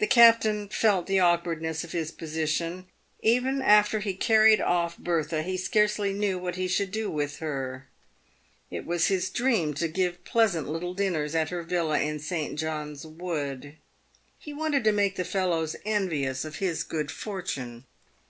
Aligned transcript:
The 0.00 0.06
captain 0.06 0.68
felt 0.68 1.06
the 1.06 1.18
awkwardness 1.18 1.82
of 1.82 1.92
his 1.92 2.10
position. 2.10 2.88
Even 3.22 3.62
after 3.62 4.00
he 4.00 4.12
carried 4.12 4.60
off' 4.60 4.98
Bertha, 4.98 5.42
he 5.42 5.56
scarcely 5.56 6.12
knew 6.12 6.38
what 6.38 6.56
he 6.56 6.68
should 6.68 6.90
do 6.90 7.10
with 7.10 7.38
her. 7.38 7.88
It 8.70 8.84
was 8.84 9.06
his 9.06 9.30
dream 9.30 9.72
to 9.76 9.88
give 9.88 10.24
pleasant 10.26 10.68
little 10.68 10.92
dinners 10.92 11.34
at 11.34 11.48
her 11.48 11.62
villa 11.62 12.00
in 12.00 12.18
St. 12.18 12.58
John's 12.58 13.06
"Wood. 13.06 13.76
He 14.38 14.52
wanted 14.52 14.84
to 14.84 14.92
make 14.92 15.16
the 15.16 15.24
fellows 15.24 15.74
envious 15.86 16.44
of 16.44 16.56
his 16.56 16.82
good 16.82 17.10
fortune. 17.10 17.86